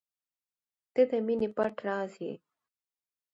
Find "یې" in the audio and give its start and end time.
2.23-2.33